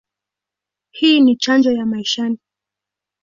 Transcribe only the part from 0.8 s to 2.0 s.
Hii ni chanjo ya